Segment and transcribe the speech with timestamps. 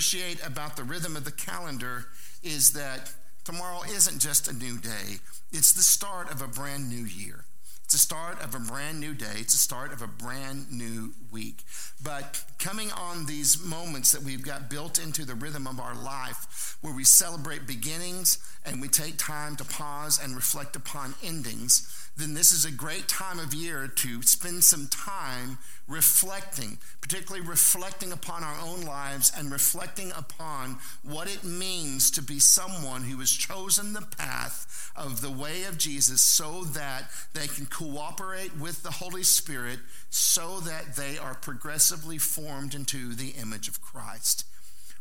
[0.00, 2.06] appreciate about the rhythm of the calendar
[2.42, 3.12] is that
[3.44, 5.18] tomorrow isn't just a new day,
[5.52, 7.44] it's the start of a brand new year.
[7.84, 9.34] It's the start of a brand new day.
[9.36, 11.64] It's the start of a brand new week.
[12.02, 16.39] But coming on these moments that we've got built into the rhythm of our life,
[16.80, 22.34] where we celebrate beginnings and we take time to pause and reflect upon endings, then
[22.34, 28.44] this is a great time of year to spend some time reflecting, particularly reflecting upon
[28.44, 33.92] our own lives and reflecting upon what it means to be someone who has chosen
[33.92, 39.22] the path of the way of Jesus so that they can cooperate with the Holy
[39.22, 39.78] Spirit
[40.10, 44.44] so that they are progressively formed into the image of Christ.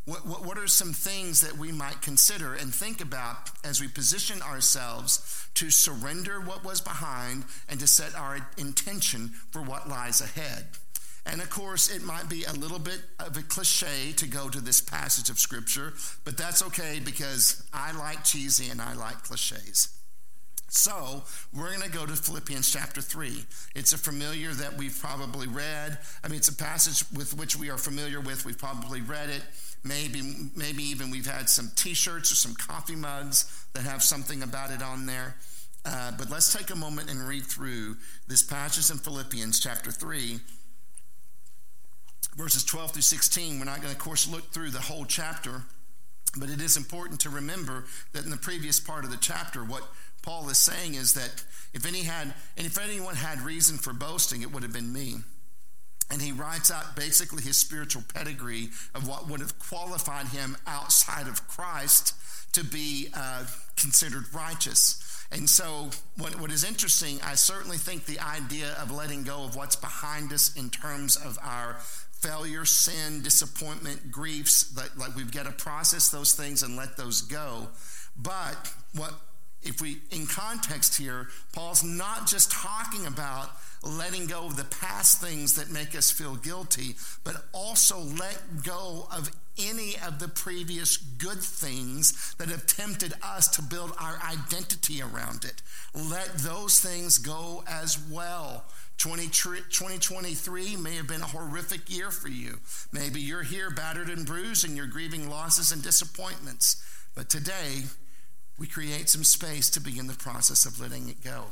[0.06, 3.88] What, what, what, are some things that we might consider and think about as we
[3.88, 10.22] position ourselves to surrender what was behind and to set our intention for what lies
[10.22, 10.66] ahead?
[11.26, 14.62] And of course, it might be a little bit of a cliche to go to
[14.62, 15.94] this passage of Scripture,
[16.26, 19.99] but that's okay because I like cheesy and I like cliches.
[20.70, 23.44] So, we're going to go to Philippians chapter 3.
[23.74, 25.98] It's a familiar that we've probably read.
[26.24, 28.46] I mean, it's a passage with which we are familiar with.
[28.46, 29.42] We've probably read it.
[29.84, 30.22] Maybe,
[30.56, 34.70] maybe even we've had some t shirts or some coffee mugs that have something about
[34.70, 35.38] it on there.
[35.86, 37.98] Uh, but let's take a moment and read through
[38.28, 40.40] this passage in Philippians chapter 3,
[42.38, 43.58] verses 12 through 16.
[43.58, 45.64] We're not going to, of course, look through the whole chapter,
[46.38, 49.84] but it is important to remember that in the previous part of the chapter, what
[50.30, 54.44] Paul is saying is that if any had, and if anyone had reason for boasting,
[54.44, 55.16] it would have been me.
[56.12, 61.28] And he writes out basically his spiritual pedigree of what would have qualified him outside
[61.28, 62.14] of Christ
[62.54, 63.46] to be uh,
[63.76, 65.26] considered righteous.
[65.32, 69.56] And so, what, what is interesting, I certainly think the idea of letting go of
[69.56, 71.78] what's behind us in terms of our
[72.22, 77.70] failure, sin, disappointment, griefs, like we've got to process those things and let those go.
[78.16, 79.14] But what
[79.62, 83.50] if we in context here, Paul's not just talking about
[83.84, 89.08] letting go of the past things that make us feel guilty, but also let go
[89.16, 95.02] of any of the previous good things that have tempted us to build our identity
[95.02, 95.62] around it.
[95.94, 98.66] Let those things go as well.
[98.98, 102.60] 2023 may have been a horrific year for you.
[102.92, 106.84] Maybe you're here battered and bruised and you're grieving losses and disappointments.
[107.16, 107.84] But today,
[108.60, 111.46] we create some space to begin the process of letting it go.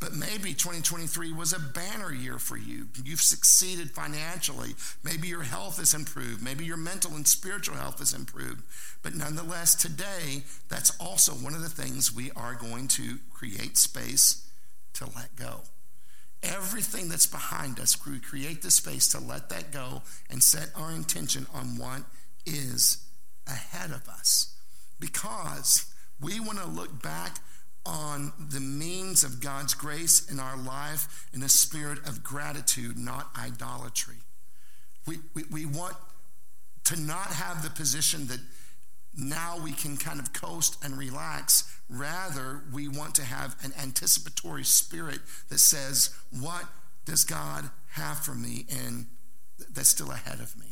[0.00, 2.86] But maybe 2023 was a banner year for you.
[3.04, 4.76] You've succeeded financially.
[5.02, 6.40] Maybe your health has improved.
[6.40, 8.62] Maybe your mental and spiritual health has improved.
[9.02, 14.48] But nonetheless, today, that's also one of the things we are going to create space
[14.94, 15.62] to let go.
[16.44, 20.92] Everything that's behind us, we create the space to let that go and set our
[20.92, 22.02] intention on what
[22.46, 22.98] is
[23.48, 24.54] ahead of us.
[25.00, 25.87] Because
[26.20, 27.38] we want to look back
[27.86, 33.30] on the means of God's grace in our life in a spirit of gratitude, not
[33.36, 34.16] idolatry.
[35.06, 35.96] We, we, we want
[36.84, 38.40] to not have the position that
[39.16, 41.74] now we can kind of coast and relax.
[41.88, 46.64] Rather, we want to have an anticipatory spirit that says, What
[47.04, 48.66] does God have for me?
[48.70, 49.06] And
[49.72, 50.67] that's still ahead of me.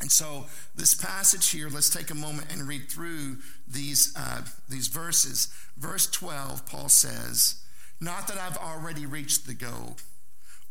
[0.00, 4.88] And so, this passage here, let's take a moment and read through these, uh, these
[4.88, 5.48] verses.
[5.78, 7.62] Verse 12, Paul says,
[8.00, 9.96] Not that I've already reached the goal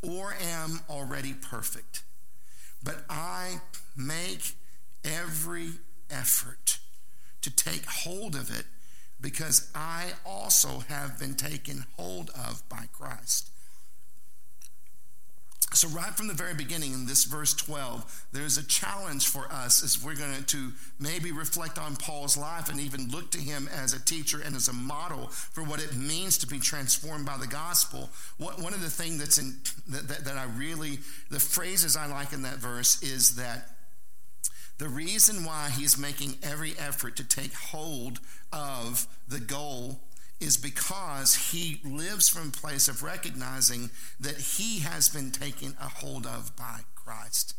[0.04, 2.04] or am already perfect,
[2.84, 3.62] but I
[3.98, 4.54] make
[5.04, 5.70] every
[6.12, 6.78] effort
[7.42, 8.66] to take hold of it
[9.20, 13.50] because I also have been taken hold of by Christ.
[15.74, 19.84] So, right from the very beginning in this verse 12, there's a challenge for us
[19.84, 23.94] as we're going to maybe reflect on Paul's life and even look to him as
[23.94, 27.48] a teacher and as a model for what it means to be transformed by the
[27.48, 28.10] gospel.
[28.38, 29.58] One of the things that's in,
[29.90, 33.76] that, that, that I really, the phrases I like in that verse is that
[34.78, 38.20] the reason why he's making every effort to take hold
[38.54, 40.00] of the goal
[40.46, 43.90] is because he lives from a place of recognizing
[44.20, 47.56] that he has been taken a hold of by Christ.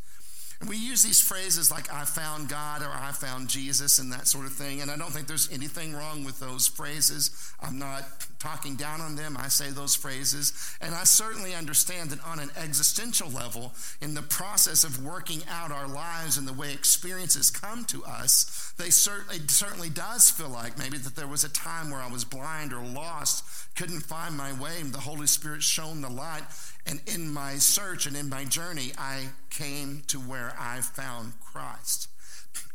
[0.61, 4.29] And we use these phrases like I found God or I found Jesus and that
[4.29, 4.81] sort of thing.
[4.81, 7.53] And I don't think there's anything wrong with those phrases.
[7.61, 8.05] I'm not
[8.47, 9.37] talking down on them.
[9.37, 10.53] I say those phrases.
[10.81, 15.73] And I certainly understand that on an existential level, in the process of working out
[15.73, 20.79] our lives and the way experiences come to us, they certainly, certainly does feel like
[20.79, 23.45] maybe that there was a time where I was blind or lost,
[23.75, 26.45] couldn't find my way, and the Holy Spirit shone the light.
[26.87, 32.09] And in my search and in my journey, I came to where I found Christ.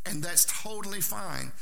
[0.06, 1.54] And that's totally fine.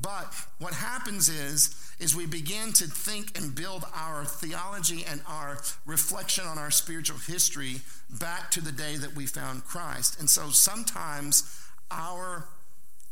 [0.00, 5.58] But what happens is, is we begin to think and build our theology and our
[5.86, 7.76] reflection on our spiritual history
[8.20, 10.20] back to the day that we found Christ.
[10.20, 11.58] And so sometimes
[11.90, 12.46] our,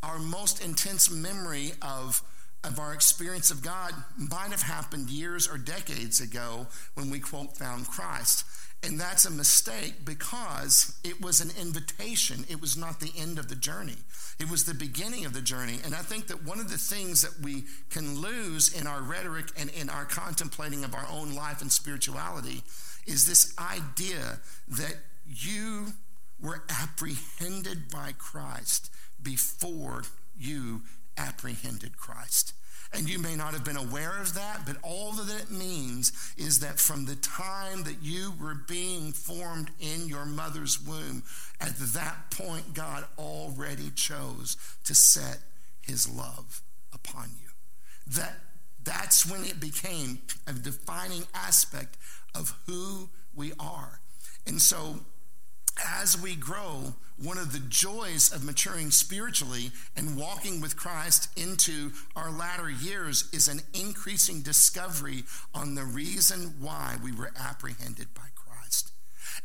[0.03, 2.23] our most intense memory of,
[2.63, 7.57] of our experience of God might have happened years or decades ago when we, quote,
[7.57, 8.45] found Christ.
[8.85, 12.45] And that's a mistake because it was an invitation.
[12.49, 13.97] It was not the end of the journey.
[14.39, 15.79] It was the beginning of the journey.
[15.85, 19.47] And I think that one of the things that we can lose in our rhetoric
[19.59, 22.63] and in our contemplating of our own life and spirituality
[23.07, 24.97] is this idea that
[25.27, 25.89] you
[26.41, 28.91] were apprehended by Christ
[29.23, 30.03] before
[30.39, 30.83] you
[31.17, 32.53] apprehended Christ.
[32.97, 36.61] And you may not have been aware of that, but all that it means is
[36.61, 41.25] that from the time that you were being formed in your mother's womb,
[41.61, 45.39] at that point, God already chose to set
[45.81, 46.63] his love
[46.93, 47.49] upon you.
[48.07, 48.39] That,
[48.85, 51.97] that's when it became a defining aspect
[52.35, 54.01] of who we are.
[54.47, 55.01] And so
[55.83, 61.93] as we grow, one of the joys of maturing spiritually and walking with Christ into
[62.17, 65.25] our latter years is an increasing discovery
[65.55, 68.93] on the reason why we were apprehended by Christ.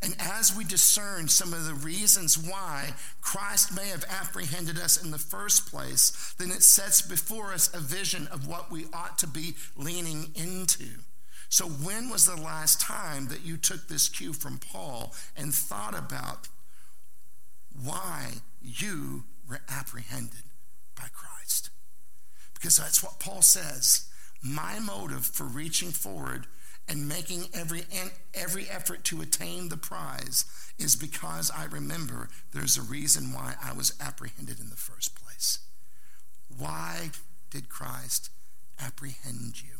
[0.02, 5.10] And as we discern some of the reasons why Christ may have apprehended us in
[5.10, 9.26] the first place, then it sets before us a vision of what we ought to
[9.26, 11.00] be leaning into.
[11.50, 15.98] So, when was the last time that you took this cue from Paul and thought
[15.98, 16.48] about
[17.84, 20.44] why you were apprehended
[20.94, 21.70] by Christ?
[22.54, 24.08] Because that's what Paul says.
[24.40, 26.46] My motive for reaching forward
[26.88, 27.82] and making every,
[28.32, 30.44] every effort to attain the prize
[30.78, 35.58] is because I remember there's a reason why I was apprehended in the first place.
[36.56, 37.10] Why
[37.50, 38.30] did Christ
[38.80, 39.79] apprehend you?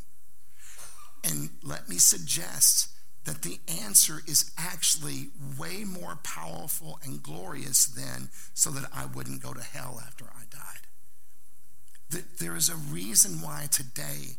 [1.25, 2.89] And let me suggest
[3.25, 5.29] that the answer is actually
[5.59, 10.45] way more powerful and glorious than so that I wouldn't go to hell after I
[10.51, 10.87] died.
[12.11, 14.37] That there is a reason why today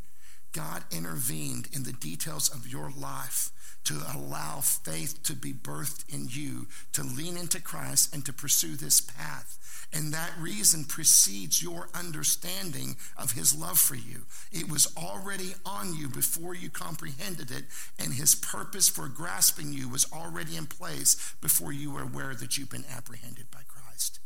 [0.54, 3.52] God intervened in the details of your life
[3.84, 8.76] to allow faith to be birthed in you, to lean into Christ and to pursue
[8.76, 9.58] this path.
[9.94, 14.26] And that reason precedes your understanding of his love for you.
[14.52, 17.66] It was already on you before you comprehended it,
[18.00, 22.58] and his purpose for grasping you was already in place before you were aware that
[22.58, 24.20] you've been apprehended by Christ.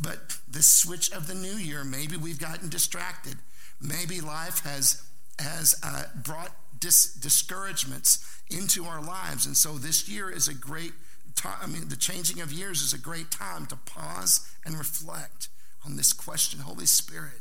[0.00, 3.36] But the switch of the new year, maybe we've gotten distracted.
[3.80, 5.02] Maybe life has,
[5.38, 9.46] has uh, brought dis- discouragements into our lives.
[9.46, 10.92] And so this year is a great
[11.34, 15.48] time, I mean, the changing of years is a great time to pause and reflect
[15.84, 17.40] on this question Holy Spirit,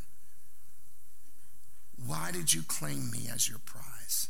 [2.06, 4.30] why did you claim me as your prize?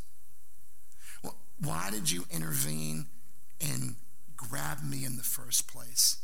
[1.59, 3.07] Why did you intervene
[3.61, 3.95] and
[4.35, 6.17] grab me in the first place?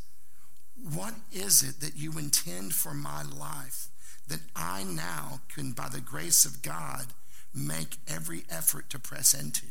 [0.76, 3.88] What is it that you intend for my life
[4.28, 7.08] that I now can, by the grace of God,
[7.54, 9.66] make every effort to press into?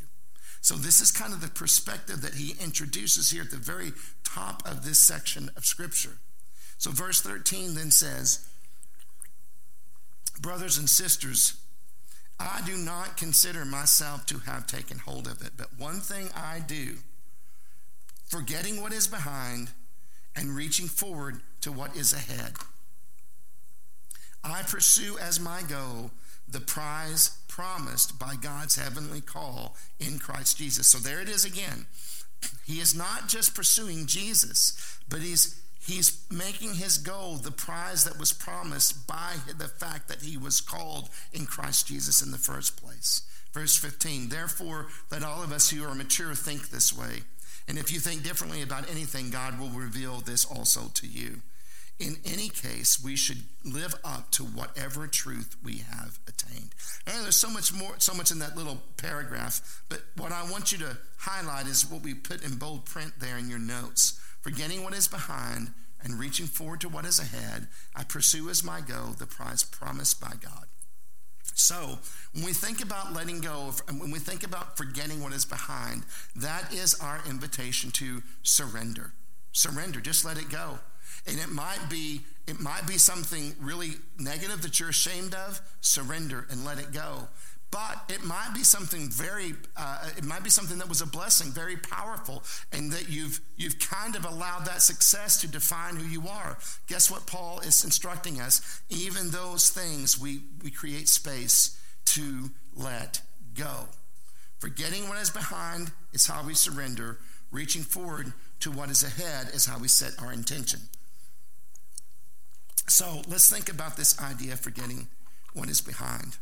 [0.61, 3.93] So, this is kind of the perspective that he introduces here at the very
[4.23, 6.17] top of this section of Scripture.
[6.77, 8.45] So, verse 13 then says,
[10.41, 11.55] Brothers and sisters,
[12.39, 16.59] I do not consider myself to have taken hold of it, but one thing I
[16.65, 16.97] do,
[18.27, 19.69] forgetting what is behind
[20.35, 22.53] and reaching forward to what is ahead.
[24.43, 26.11] I pursue as my goal
[26.51, 30.87] the prize promised by God's heavenly call in Christ Jesus.
[30.87, 31.85] So there it is again.
[32.65, 38.19] He is not just pursuing Jesus, but he's he's making his goal the prize that
[38.19, 42.81] was promised by the fact that he was called in Christ Jesus in the first
[42.81, 43.23] place.
[43.53, 47.23] Verse 15, therefore, let all of us who are mature think this way.
[47.67, 51.41] And if you think differently about anything, God will reveal this also to you.
[51.99, 56.69] In any case, we should live up to whatever truth we have attained.
[57.05, 60.71] And there's so much more, so much in that little paragraph, but what I want
[60.71, 64.17] you to highlight is what we put in bold print there in your notes.
[64.41, 68.79] Forgetting what is behind and reaching forward to what is ahead, I pursue as my
[68.79, 70.67] goal the prize promised by God.
[71.53, 71.99] So,
[72.33, 76.03] when we think about letting go, when we think about forgetting what is behind,
[76.37, 79.11] that is our invitation to surrender.
[79.51, 80.79] Surrender, just let it go.
[81.27, 85.61] And it might be it might be something really negative that you're ashamed of.
[85.81, 87.27] Surrender and let it go.
[87.71, 91.51] But it might be something very, uh, it might be something that was a blessing,
[91.51, 96.27] very powerful, and that you've you've kind of allowed that success to define who you
[96.27, 96.57] are.
[96.87, 98.81] Guess what Paul is instructing us?
[98.89, 103.21] Even those things we we create space to let
[103.53, 103.87] go.
[104.57, 107.19] Forgetting what is behind is how we surrender.
[107.51, 110.79] Reaching forward to what is ahead is how we set our intention.
[112.89, 115.07] So let's think about this idea of forgetting
[115.53, 116.37] what is behind.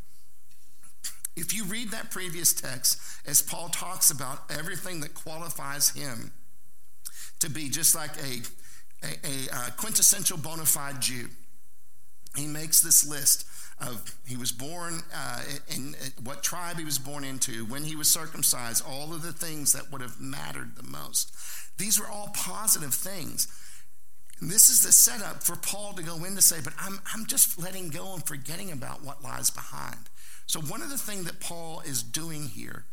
[1.36, 6.32] If you read that previous text, as Paul talks about everything that qualifies him
[7.38, 8.42] to be just like a,
[9.06, 11.28] a, a uh, quintessential bona fide Jew,
[12.34, 13.46] he makes this list
[13.80, 17.94] of he was born uh, in, in what tribe he was born into, when he
[17.94, 21.32] was circumcised, all of the things that would have mattered the most.
[21.76, 23.46] These were all positive things.
[24.40, 27.26] And this is the setup for Paul to go in to say, but I'm, I'm
[27.26, 29.98] just letting go and forgetting about what lies behind.
[30.46, 32.84] So, one of the things that Paul is doing here,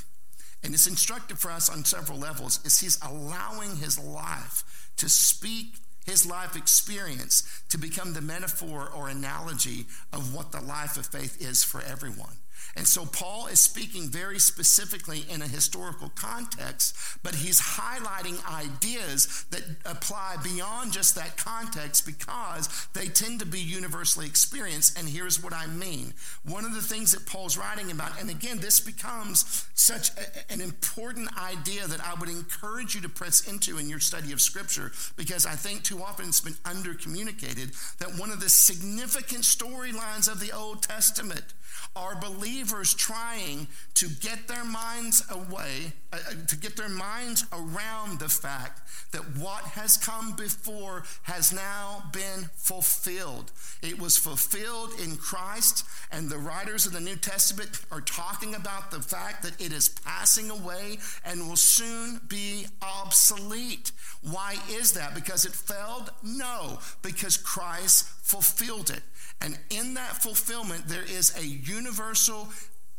[0.64, 5.76] and it's instructive for us on several levels, is he's allowing his life to speak
[6.06, 11.42] his life experience to become the metaphor or analogy of what the life of faith
[11.42, 12.38] is for everyone.
[12.76, 19.46] And so Paul is speaking very specifically in a historical context, but he's highlighting ideas
[19.52, 24.98] that apply beyond just that context because they tend to be universally experienced.
[24.98, 26.14] And here's what I mean.
[26.44, 30.62] One of the things that Paul's writing about, and again, this becomes such a, an
[30.62, 34.92] important idea that I would encourage you to press into in your study of Scripture
[35.16, 40.32] because I think too often it's been under communicated that one of the significant storylines
[40.32, 41.54] of the Old Testament
[41.96, 48.20] are believers trying to get their minds away, uh, uh, to get their minds around
[48.20, 53.52] the fact that what has come before has now been fulfilled.
[53.82, 58.92] It was fulfilled in Christ, and the writers of the New Testament are talking about
[58.92, 63.92] the fact that it is passing away and will soon be obsolete.
[64.22, 65.16] Why is that?
[65.16, 66.10] Because it failed?
[66.24, 69.04] No, because Christ fulfilled it.
[69.42, 72.48] And in that fulfillment, there is a universal,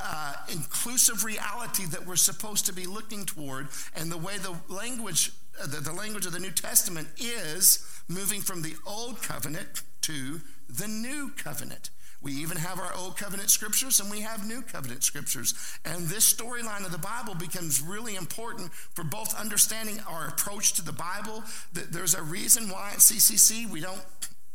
[0.01, 3.69] uh, inclusive reality that we're supposed to be looking toward.
[3.95, 8.41] And the way the language, uh, the, the language of the New Testament is moving
[8.41, 11.91] from the old covenant to the new covenant.
[12.23, 15.55] We even have our Old Covenant scriptures and we have New Covenant scriptures.
[15.85, 20.83] And this storyline of the Bible becomes really important for both understanding our approach to
[20.83, 21.45] the Bible.
[21.75, 24.03] That There's a reason why at CCC we don't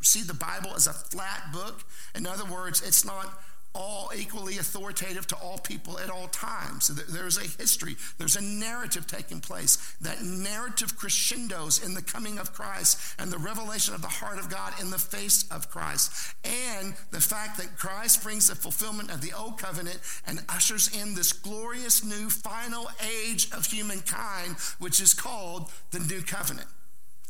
[0.02, 1.84] see the Bible as a flat book.
[2.14, 3.40] In other words, it's not
[3.74, 6.88] all equally authoritative to all people at all times.
[6.88, 9.94] There's a history, there's a narrative taking place.
[10.00, 14.50] That narrative crescendos in the coming of Christ and the revelation of the heart of
[14.50, 16.34] God in the face of Christ.
[16.44, 21.14] And the fact that Christ brings the fulfillment of the old covenant and ushers in
[21.14, 22.90] this glorious new final
[23.26, 26.68] age of humankind, which is called the new covenant.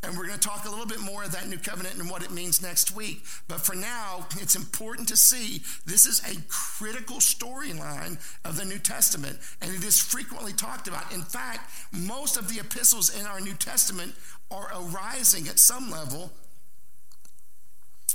[0.04, 2.24] And we're going to talk a little bit more of that new covenant and what
[2.24, 3.22] it means next week.
[3.46, 8.80] But for now, it's important to see this is a critical storyline of the New
[8.80, 11.12] Testament, and it is frequently talked about.
[11.12, 14.14] In fact, most of the epistles in our New Testament
[14.50, 16.32] are arising at some level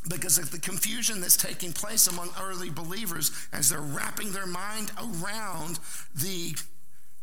[0.09, 4.91] because of the confusion that's taking place among early believers as they're wrapping their mind
[4.97, 5.79] around
[6.15, 6.55] the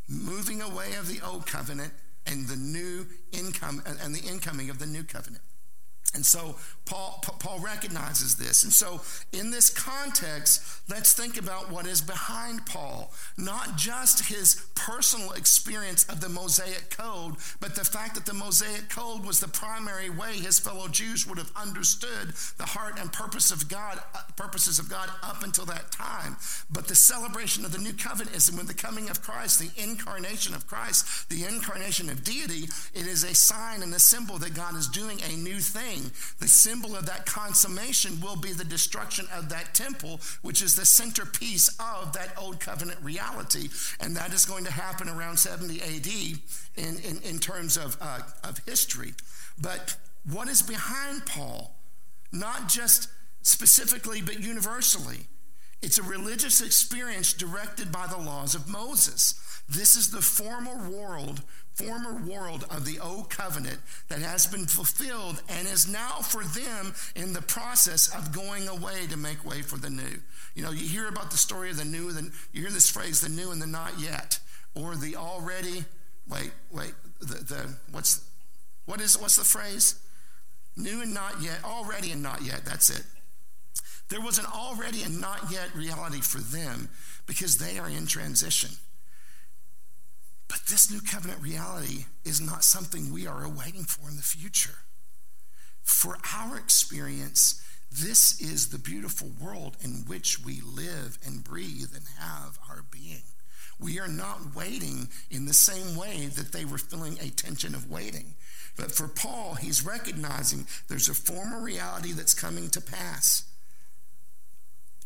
[0.08, 1.92] moving away of the old covenant
[2.26, 5.42] and the new income and the incoming of the new covenant.
[6.12, 6.56] And so
[6.86, 8.62] Paul, Paul recognizes this.
[8.62, 9.00] And so,
[9.32, 13.10] in this context, let's think about what is behind Paul.
[13.38, 18.90] Not just his personal experience of the Mosaic Code, but the fact that the Mosaic
[18.90, 23.50] Code was the primary way his fellow Jews would have understood the heart and purpose
[23.50, 26.36] of God, uh, purposes of God up until that time.
[26.70, 30.54] But the celebration of the new covenant is when the coming of Christ, the incarnation
[30.54, 34.76] of Christ, the incarnation of deity, it is a sign and a symbol that God
[34.76, 35.93] is doing a new thing.
[36.40, 40.86] The symbol of that consummation will be the destruction of that temple, which is the
[40.86, 43.68] centerpiece of that old covenant reality.
[44.00, 46.06] And that is going to happen around 70 AD
[46.76, 49.14] in, in, in terms of, uh, of history.
[49.60, 49.96] But
[50.30, 51.74] what is behind Paul?
[52.32, 53.08] Not just
[53.42, 55.26] specifically, but universally.
[55.82, 59.34] It's a religious experience directed by the laws of Moses.
[59.68, 61.42] This is the former world
[61.74, 63.78] former world of the old covenant
[64.08, 69.06] that has been fulfilled and is now for them in the process of going away
[69.08, 70.20] to make way for the new.
[70.54, 73.20] You know, you hear about the story of the new, and you hear this phrase,
[73.20, 74.38] the new and the not yet,
[74.74, 75.84] or the already,
[76.28, 78.24] wait, wait, the, the what's,
[78.86, 79.96] what is, what's the phrase?
[80.76, 83.04] New and not yet, already and not yet, that's it.
[84.08, 86.88] There was an already and not yet reality for them
[87.26, 88.70] because they are in transition.
[90.48, 94.78] But this new covenant reality is not something we are awaiting for in the future.
[95.82, 102.04] For our experience, this is the beautiful world in which we live and breathe and
[102.18, 103.22] have our being.
[103.78, 107.90] We are not waiting in the same way that they were feeling a tension of
[107.90, 108.34] waiting.
[108.76, 113.44] But for Paul, he's recognizing there's a former reality that's coming to pass.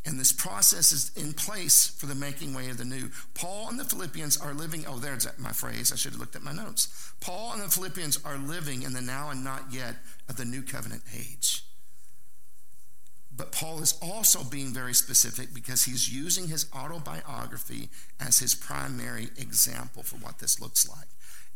[0.09, 3.11] And this process is in place for the making way of the new.
[3.35, 5.93] Paul and the Philippians are living, oh, there's my phrase.
[5.93, 7.13] I should have looked at my notes.
[7.21, 9.97] Paul and the Philippians are living in the now and not yet
[10.27, 11.63] of the new covenant age.
[13.37, 19.29] But Paul is also being very specific because he's using his autobiography as his primary
[19.37, 21.09] example for what this looks like.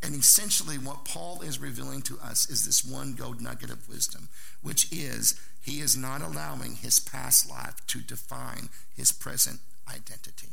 [0.03, 4.29] And essentially, what Paul is revealing to us is this one gold nugget of wisdom,
[4.61, 10.49] which is he is not allowing his past life to define his present identity.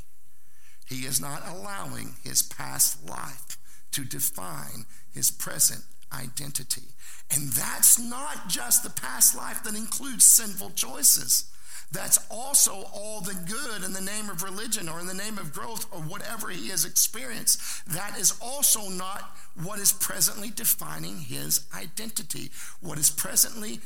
[0.85, 3.57] He is not allowing his past life
[3.91, 6.83] to define his present identity.
[7.31, 11.45] And that's not just the past life that includes sinful choices.
[11.91, 15.53] That's also all the good in the name of religion or in the name of
[15.53, 17.59] growth or whatever he has experienced.
[17.87, 22.51] That is also not what is presently defining his identity.
[22.81, 23.79] What is presently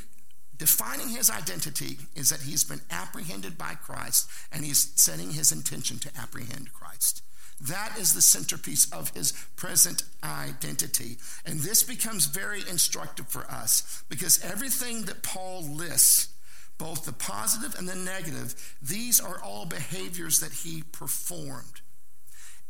[0.58, 6.00] defining his identity is that he's been apprehended by Christ and he's setting his intention
[6.00, 7.22] to apprehend Christ.
[7.62, 11.18] That is the centerpiece of his present identity.
[11.46, 16.30] And this becomes very instructive for us because everything that Paul lists
[16.78, 21.82] both the positive and the negative, these are all behaviors that he performed.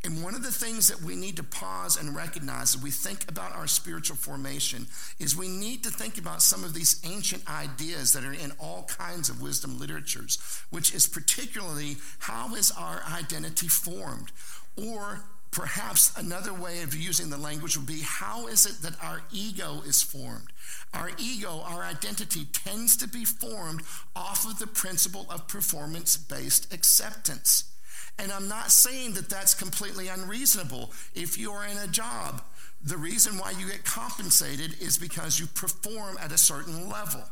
[0.04, 3.26] And one of the things that we need to pause and recognize as we think
[3.26, 4.86] about our spiritual formation
[5.18, 8.84] is we need to think about some of these ancient ideas that are in all
[8.84, 14.30] kinds of wisdom literatures, which is particularly how is our identity formed?
[14.76, 15.24] Or
[15.54, 19.82] Perhaps another way of using the language would be how is it that our ego
[19.86, 20.48] is formed?
[20.92, 23.82] Our ego, our identity, tends to be formed
[24.16, 27.70] off of the principle of performance based acceptance.
[28.18, 30.92] And I'm not saying that that's completely unreasonable.
[31.14, 32.42] If you're in a job,
[32.82, 37.22] the reason why you get compensated is because you perform at a certain level.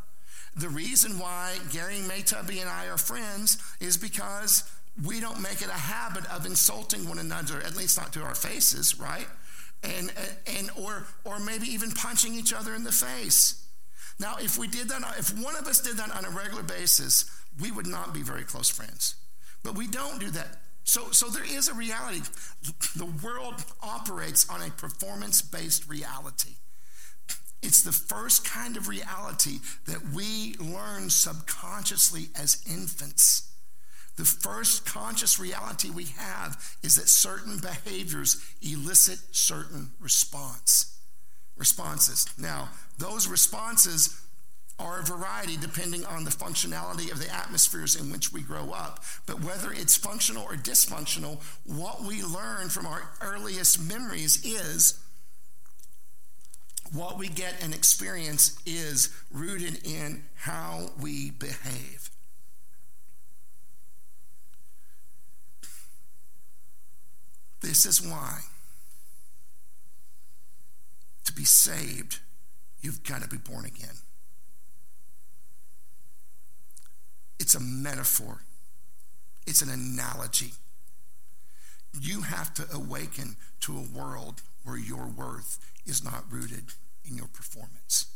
[0.56, 4.70] The reason why Gary Maytubby and I are friends is because
[5.06, 8.34] we don't make it a habit of insulting one another, at least not to our
[8.34, 9.26] faces, right?
[9.82, 10.12] And,
[10.46, 13.66] and or, or maybe even punching each other in the face.
[14.18, 17.30] Now, if we did that, if one of us did that on a regular basis,
[17.60, 19.14] we would not be very close friends.
[19.62, 20.58] But we don't do that.
[20.84, 22.20] So, so there is a reality.
[22.96, 26.56] The world operates on a performance based reality.
[27.62, 33.48] It's the first kind of reality that we learn subconsciously as infants.
[34.16, 40.98] The first conscious reality we have is that certain behaviors elicit certain response
[41.56, 42.26] responses.
[42.38, 44.20] Now, those responses
[44.82, 49.04] are a variety depending on the functionality of the atmospheres in which we grow up.
[49.26, 54.98] But whether it's functional or dysfunctional, what we learn from our earliest memories is
[56.92, 62.10] what we get and experience is rooted in how we behave.
[67.62, 68.40] This is why
[71.24, 72.18] to be saved,
[72.80, 74.01] you've got to be born again.
[77.42, 78.42] It's a metaphor,
[79.48, 80.52] it's an analogy.
[82.00, 86.66] You have to awaken to a world where your worth is not rooted
[87.04, 88.06] in your performance.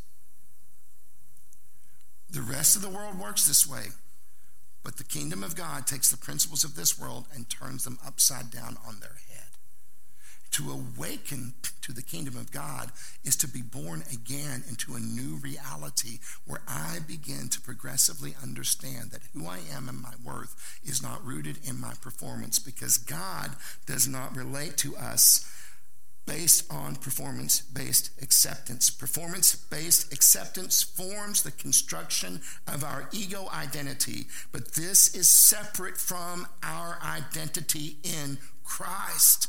[2.30, 3.86] The rest of the world works this way.
[4.84, 8.52] But the kingdom of God takes the principles of this world and turns them upside
[8.52, 9.16] down on their
[10.52, 12.90] to awaken to the kingdom of God
[13.24, 19.10] is to be born again into a new reality where I begin to progressively understand
[19.10, 23.52] that who I am and my worth is not rooted in my performance because God
[23.86, 25.48] does not relate to us
[26.26, 28.90] based on performance based acceptance.
[28.90, 36.46] Performance based acceptance forms the construction of our ego identity, but this is separate from
[36.62, 39.48] our identity in Christ.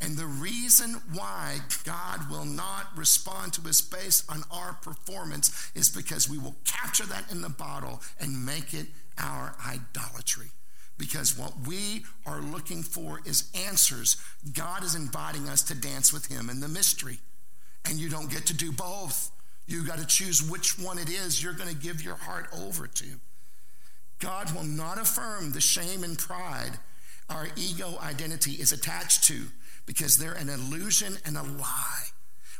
[0.00, 5.88] And the reason why God will not respond to us based on our performance is
[5.88, 8.86] because we will capture that in the bottle and make it
[9.18, 10.50] our idolatry.
[10.98, 14.16] Because what we are looking for is answers.
[14.52, 17.18] God is inviting us to dance with Him in the mystery.
[17.84, 19.30] And you don't get to do both.
[19.66, 22.86] You got to choose which one it is you're going to give your heart over
[22.86, 23.06] to.
[24.20, 26.78] God will not affirm the shame and pride
[27.30, 29.46] our ego identity is attached to
[29.88, 32.04] because they're an illusion and a lie.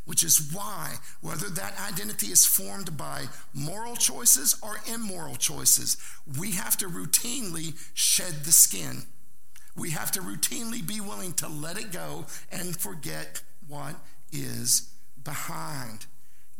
[0.06, 5.98] Which is why, whether that identity is formed by moral choices or immoral choices,
[6.38, 9.02] we have to routinely shed the skin.
[9.76, 13.96] We have to routinely be willing to let it go and forget what
[14.32, 14.88] is
[15.22, 16.06] behind.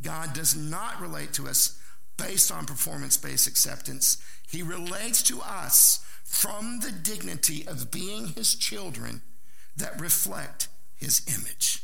[0.03, 1.81] God does not relate to us
[2.19, 4.19] based on performance based acceptance.
[4.47, 9.23] He relates to us from the dignity of being his children
[9.79, 11.83] that reflect his image.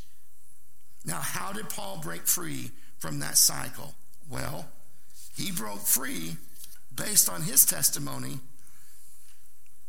[1.04, 3.94] Now, how did Paul break free from that cycle?
[4.30, 4.68] Well,
[5.36, 6.36] he broke free
[6.94, 8.38] based on his testimony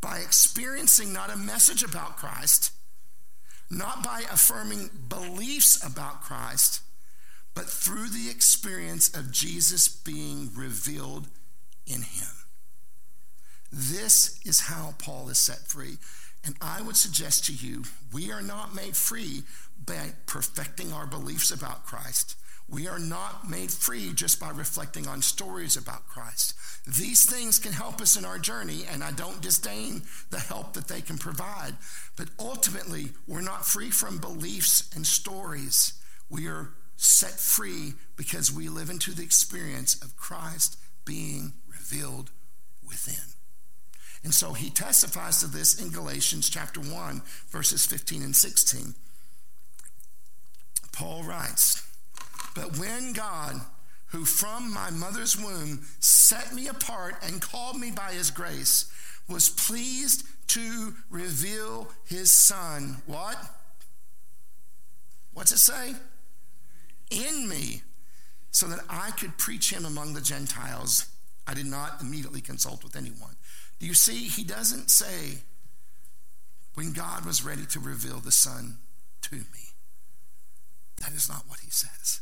[0.00, 2.72] by experiencing not a message about Christ,
[3.70, 6.82] not by affirming beliefs about Christ,
[7.54, 11.28] but through the experience of Jesus being revealed
[11.86, 12.28] in him.
[13.72, 15.98] This is how Paul is set free.
[16.46, 17.82] And I would suggest to you,
[18.12, 19.42] we are not made free
[19.84, 22.36] by perfecting our beliefs about Christ.
[22.68, 26.54] We are not made free just by reflecting on stories about Christ.
[26.86, 30.88] These things can help us in our journey, and I don't disdain the help that
[30.88, 31.74] they can provide.
[32.16, 35.94] But ultimately, we're not free from beliefs and stories.
[36.30, 42.30] We are set free because we live into the experience of Christ being revealed
[42.84, 43.35] within.
[44.24, 48.94] And so he testifies to this in Galatians chapter 1, verses 15 and 16.
[50.92, 51.86] Paul writes,
[52.54, 53.60] But when God,
[54.06, 58.90] who from my mother's womb set me apart and called me by his grace,
[59.28, 63.36] was pleased to reveal his son, what?
[65.34, 65.94] What's it say?
[67.10, 67.82] In me,
[68.50, 71.06] so that I could preach him among the Gentiles.
[71.46, 73.36] I did not immediately consult with anyone.
[73.78, 74.28] Do you see?
[74.28, 75.42] He doesn't say,
[76.74, 78.78] when God was ready to reveal the Son
[79.22, 79.72] to me.
[81.00, 82.20] That is not what he says.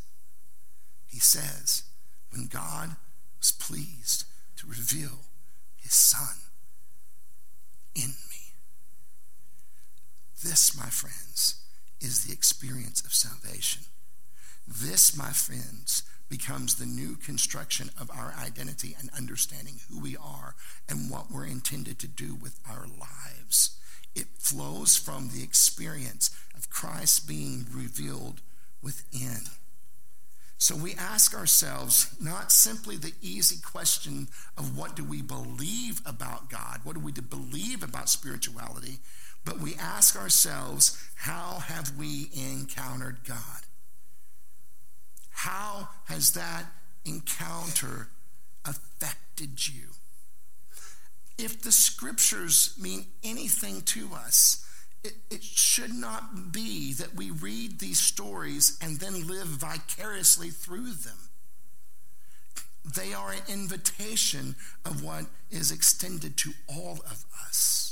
[1.07, 1.83] He says,
[2.31, 2.97] when God
[3.39, 4.25] was pleased
[4.57, 5.27] to reveal
[5.77, 6.37] his Son
[7.95, 8.55] in me.
[10.43, 11.63] This, my friends,
[12.01, 13.83] is the experience of salvation.
[14.67, 16.03] This, my friends,
[16.37, 20.57] becomes the new construction of our identity and understanding who we are
[20.89, 23.79] and what we're intended to do with our lives.
[24.17, 28.41] It flows from the experience of Christ being revealed
[28.83, 29.43] within.
[30.59, 34.27] So we ask ourselves not simply the easy question
[34.59, 38.99] of what do we believe about God, what do we believe about spirituality,
[39.45, 43.63] but we ask ourselves, how have we encountered God?
[45.35, 46.65] How has that
[47.05, 48.09] encounter
[48.65, 49.89] affected you?
[51.37, 54.65] If the scriptures mean anything to us,
[55.03, 60.93] it, it, should not be that we read these stories and then live vicariously through
[60.93, 61.29] them.
[62.97, 64.55] They are an invitation
[64.87, 67.84] of what is extended to all of us.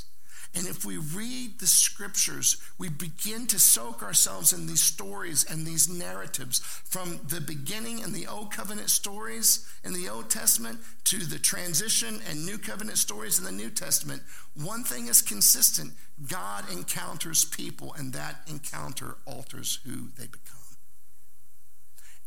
[0.55, 5.65] And if we read the scriptures, we begin to soak ourselves in these stories and
[5.65, 11.17] these narratives from the beginning in the Old Covenant stories in the Old Testament to
[11.17, 14.21] the transition and New Covenant stories in the New Testament.
[14.53, 15.93] One thing is consistent
[16.27, 20.59] God encounters people, and that encounter alters who they become.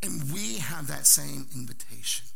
[0.02, 2.26] And we have that same invitation.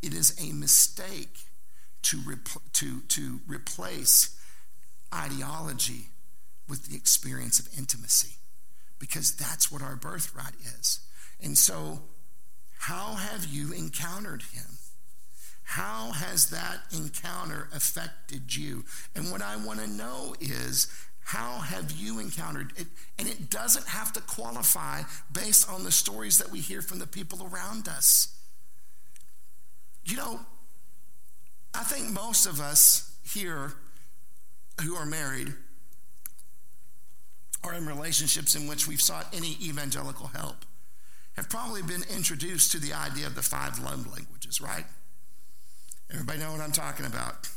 [0.00, 1.49] It is a mistake
[2.02, 4.38] to, repl- to, to replace
[5.14, 6.06] ideology
[6.68, 8.36] with the experience of intimacy
[8.98, 11.00] because that's what our birthright is.
[11.42, 12.00] And so,
[12.78, 14.78] how have you encountered him?
[15.62, 18.84] How has that encounter affected you?
[19.14, 20.88] And what I want to know is
[21.22, 22.86] how have you encountered it?
[23.18, 27.06] And it doesn't have to qualify based on the stories that we hear from the
[27.06, 28.36] people around us.
[30.04, 30.40] You know,
[31.74, 33.72] I think most of us here
[34.82, 35.52] who are married
[37.62, 40.64] or in relationships in which we've sought any evangelical help
[41.36, 44.84] have probably been introduced to the idea of the five love languages, right?
[46.12, 47.48] Everybody know what I'm talking about?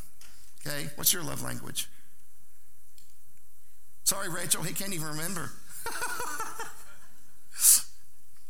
[0.66, 1.90] Okay, what's your love language?
[4.04, 5.50] Sorry, Rachel, he can't even remember.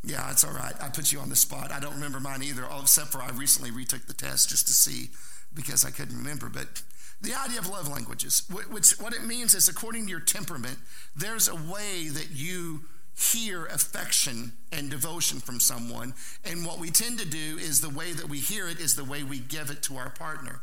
[0.03, 0.73] yeah, it's all right.
[0.81, 1.71] I put you on the spot.
[1.71, 5.09] I don't remember mine either, except for I recently retook the test just to see
[5.55, 6.49] because I couldn't remember.
[6.49, 6.81] But
[7.21, 10.77] the idea of love languages, which what it means is according to your temperament,
[11.15, 12.81] there's a way that you
[13.15, 16.13] hear affection and devotion from someone.
[16.43, 19.03] And what we tend to do is the way that we hear it is the
[19.03, 20.61] way we give it to our partner.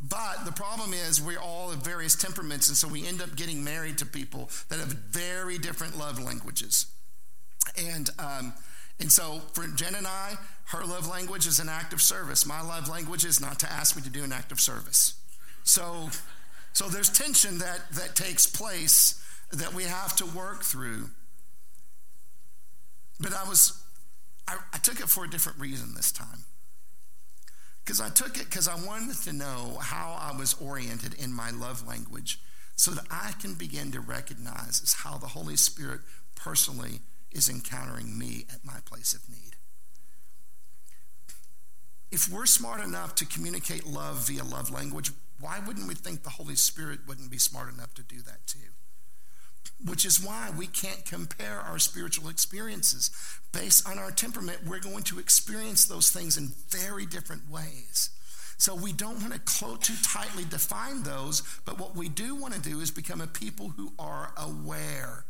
[0.00, 3.62] But the problem is we're all have various temperaments, and so we end up getting
[3.62, 6.86] married to people that have very different love languages.
[7.78, 8.52] And um,
[9.00, 12.46] and so for Jen and I, her love language is an act of service.
[12.46, 15.14] My love language is not to ask me to do an act of service.
[15.64, 16.08] So
[16.72, 21.10] so there's tension that that takes place that we have to work through.
[23.20, 23.82] But I was
[24.48, 26.44] I, I took it for a different reason this time.
[27.84, 31.50] Because I took it because I wanted to know how I was oriented in my
[31.50, 32.38] love language
[32.76, 36.00] so that I can begin to recognize as how the Holy Spirit
[36.34, 37.00] personally
[37.32, 39.56] is encountering me at my place of need.
[42.10, 46.30] If we're smart enough to communicate love via love language, why wouldn't we think the
[46.30, 48.72] Holy Spirit wouldn't be smart enough to do that too?
[49.84, 53.10] which is why we can't compare our spiritual experiences.
[53.52, 58.10] Based on our temperament, we're going to experience those things in very different ways.
[58.58, 62.54] So we don't want to close too tightly define those, but what we do want
[62.54, 65.24] to do is become a people who are aware.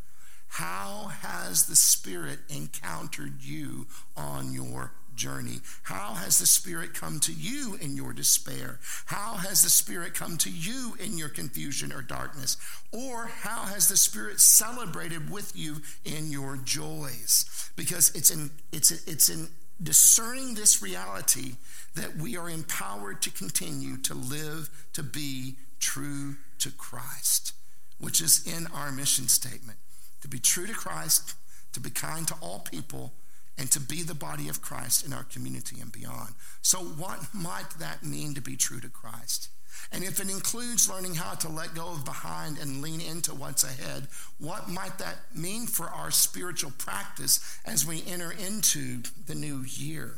[0.52, 5.60] How has the Spirit encountered you on your journey?
[5.84, 8.78] How has the Spirit come to you in your despair?
[9.06, 12.58] How has the Spirit come to you in your confusion or darkness?
[12.92, 17.70] Or how has the Spirit celebrated with you in your joys?
[17.74, 19.48] Because it's in, it's, it's in
[19.82, 21.54] discerning this reality
[21.94, 27.54] that we are empowered to continue to live, to be true to Christ,
[27.98, 29.78] which is in our mission statement.
[30.22, 31.34] To be true to Christ,
[31.72, 33.12] to be kind to all people,
[33.58, 36.34] and to be the body of Christ in our community and beyond.
[36.62, 39.48] So, what might that mean to be true to Christ?
[39.90, 43.64] And if it includes learning how to let go of behind and lean into what's
[43.64, 44.06] ahead,
[44.38, 50.14] what might that mean for our spiritual practice as we enter into the new year?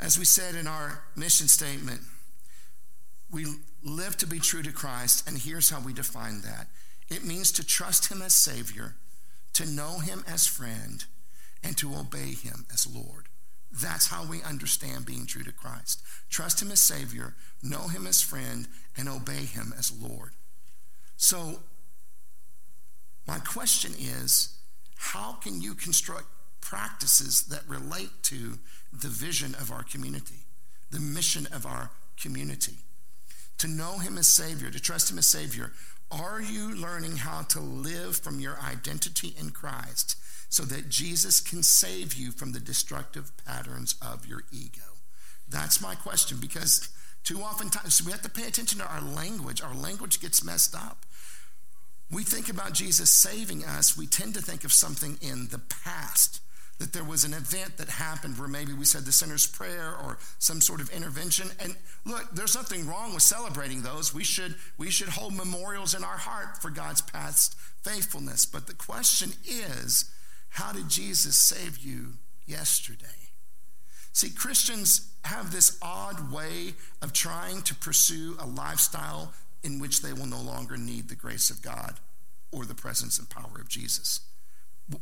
[0.00, 2.00] As we said in our mission statement,
[3.30, 3.46] we
[3.84, 6.66] live to be true to Christ, and here's how we define that
[7.08, 8.96] it means to trust Him as Savior,
[9.54, 11.04] to know Him as friend,
[11.64, 13.28] and to obey him as Lord.
[13.72, 16.02] That's how we understand being true to Christ.
[16.28, 20.32] Trust him as Savior, know him as friend, and obey him as Lord.
[21.16, 21.60] So,
[23.26, 24.58] my question is
[24.96, 26.26] how can you construct
[26.60, 28.58] practices that relate to
[28.92, 30.44] the vision of our community,
[30.90, 31.90] the mission of our
[32.20, 32.76] community?
[33.58, 35.72] To know him as Savior, to trust him as Savior,
[36.20, 40.16] are you learning how to live from your identity in Christ
[40.48, 44.82] so that Jesus can save you from the destructive patterns of your ego?
[45.48, 46.88] That's my question because
[47.24, 49.62] too often times we have to pay attention to our language.
[49.62, 51.04] Our language gets messed up.
[52.10, 56.40] We think about Jesus saving us, we tend to think of something in the past.
[56.78, 60.18] That there was an event that happened where maybe we said the sinner's prayer or
[60.38, 61.48] some sort of intervention.
[61.60, 64.12] And look, there's nothing wrong with celebrating those.
[64.12, 68.44] We should, we should hold memorials in our heart for God's past faithfulness.
[68.44, 70.10] But the question is,
[70.48, 72.14] how did Jesus save you
[72.46, 73.06] yesterday?
[74.12, 79.32] See, Christians have this odd way of trying to pursue a lifestyle
[79.64, 81.98] in which they will no longer need the grace of God
[82.52, 84.20] or the presence and power of Jesus.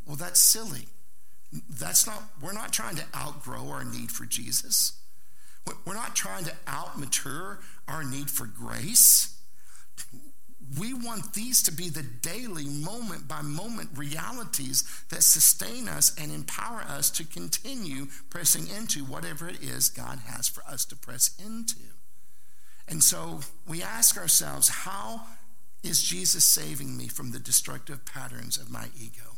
[0.07, 0.87] Well, that's silly.
[1.69, 4.93] That's not, we're not trying to outgrow our need for Jesus.
[5.85, 9.37] We're not trying to outmature our need for grace.
[10.77, 16.31] We want these to be the daily, moment by moment realities that sustain us and
[16.31, 21.35] empower us to continue pressing into whatever it is God has for us to press
[21.37, 21.79] into.
[22.87, 25.21] And so we ask ourselves, how
[25.83, 29.32] is Jesus saving me from the destructive patterns of my ego?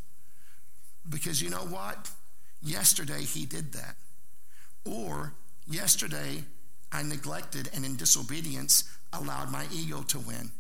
[1.10, 2.10] Because you know what?
[2.62, 3.96] Yesterday he did that.
[4.86, 5.34] Or
[5.68, 6.44] yesterday
[6.92, 10.52] I neglected and in disobedience allowed my ego to win.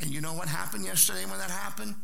[0.00, 1.94] And you know what happened yesterday when that happened?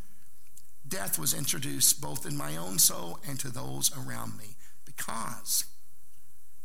[0.89, 4.57] Death was introduced both in my own soul and to those around me.
[4.85, 5.65] Because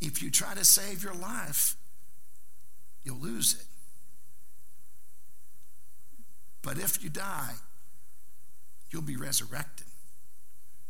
[0.02, 1.76] if you try to save your life,
[3.04, 3.66] you'll lose it.
[6.62, 7.54] But if you die,
[8.92, 9.87] you'll be resurrected.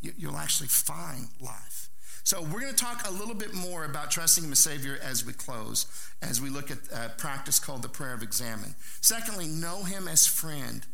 [0.02, 1.90] You'll actually find life.
[2.24, 5.26] So, we're going to talk a little bit more about trusting Him as Savior as
[5.26, 5.86] we close,
[6.22, 8.76] as we look at a practice called the prayer of examen.
[9.00, 10.86] Secondly, know Him as friend.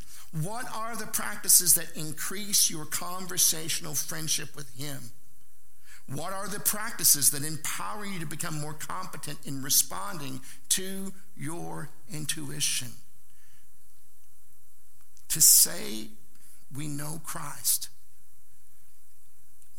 [0.44, 5.12] What are the practices that increase your conversational friendship with Him?
[6.08, 11.90] What are the practices that empower you to become more competent in responding to your
[12.12, 12.90] intuition?
[15.30, 16.10] To say
[16.76, 17.90] we know Christ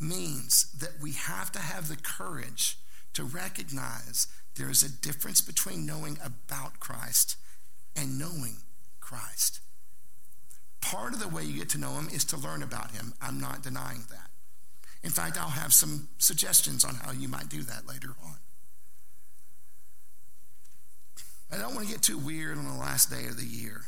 [0.01, 2.79] means that we have to have the courage
[3.15, 4.27] to recognize
[4.57, 7.37] there is a difference between knowing about Christ
[7.97, 8.59] and knowing
[9.01, 9.61] Christ.
[10.81, 13.15] Part of the way you get to know him is to learn about him.
[13.21, 14.31] I'm not denying that.
[15.03, 18.37] In fact, I'll have some suggestions on how you might do that later on.
[21.53, 23.83] I don't want to get too weird on the last day of the year.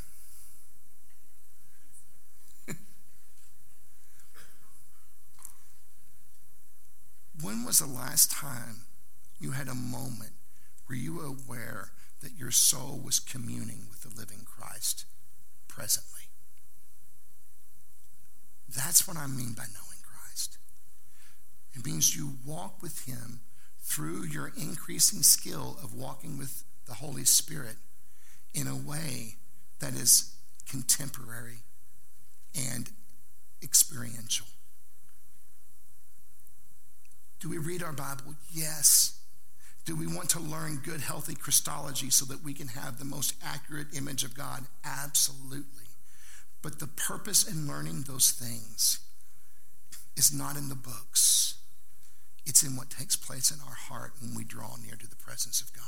[7.43, 8.83] When was the last time
[9.39, 10.33] you had a moment
[10.87, 15.05] where you were aware that your soul was communing with the living Christ
[15.69, 16.31] presently?
[18.75, 20.59] That's what I mean by knowing Christ.
[21.75, 23.41] It means you walk with Him
[23.81, 27.77] through your increasing skill of walking with the Holy Spirit
[28.55, 29.37] in a way
[29.81, 30.37] that is
[30.69, 31.59] contemporary
[32.55, 32.91] and
[33.63, 34.47] experiential.
[37.41, 38.35] Do we read our Bible?
[38.53, 39.21] Yes.
[39.85, 43.35] Do we want to learn good, healthy Christology so that we can have the most
[43.45, 44.65] accurate image of God?
[44.85, 45.85] Absolutely.
[46.63, 48.99] But the purpose in learning those things
[50.17, 51.59] is not in the books,
[52.45, 55.61] it's in what takes place in our heart when we draw near to the presence
[55.61, 55.85] of God.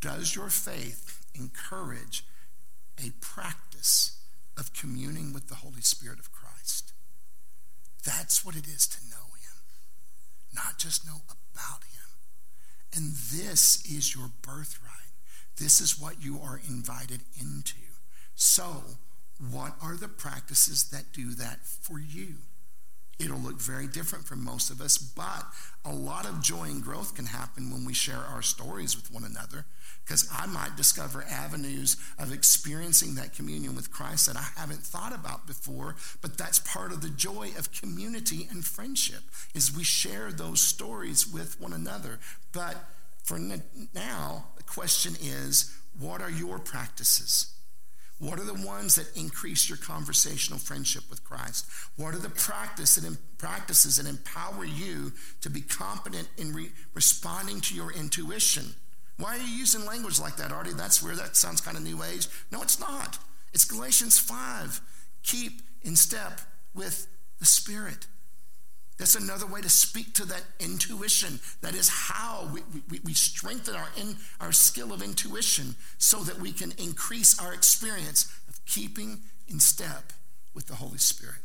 [0.00, 2.24] Does your faith encourage
[2.98, 4.20] a practice
[4.56, 6.92] of communing with the Holy Spirit of Christ?
[8.04, 9.62] That's what it is to know Him,
[10.54, 11.88] not just know about Him.
[12.94, 14.92] And this is your birthright.
[15.56, 17.74] This is what you are invited into.
[18.34, 18.82] So,
[19.50, 22.36] what are the practices that do that for you?
[23.18, 25.44] It'll look very different for most of us, but
[25.84, 29.24] a lot of joy and growth can happen when we share our stories with one
[29.24, 29.66] another
[30.08, 35.14] because I might discover avenues of experiencing that communion with Christ that I haven't thought
[35.14, 39.20] about before, but that's part of the joy of community and friendship
[39.54, 42.20] is we share those stories with one another.
[42.52, 42.76] But
[43.22, 47.52] for now, the question is, what are your practices?
[48.18, 51.66] What are the ones that increase your conversational friendship with Christ?
[51.96, 57.60] What are the practice that, practices that empower you to be competent in re- responding
[57.60, 58.74] to your intuition?
[59.18, 60.72] Why are you using language like that, Artie?
[60.72, 62.28] That's where that sounds kind of new age.
[62.52, 63.18] No, it's not.
[63.52, 64.80] It's Galatians 5.
[65.24, 66.40] Keep in step
[66.74, 67.08] with
[67.40, 68.06] the Spirit.
[68.98, 71.40] That's another way to speak to that intuition.
[71.62, 76.40] That is how we, we, we strengthen our, in, our skill of intuition so that
[76.40, 80.12] we can increase our experience of keeping in step
[80.54, 81.36] with the Holy Spirit.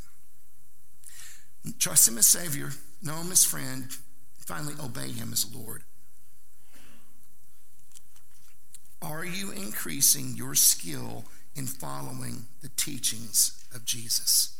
[1.79, 3.85] Trust Him as Savior, know Him as friend,
[4.37, 5.83] finally obey Him as Lord.
[9.03, 14.57] Are you increasing your skill in following the teachings of Jesus?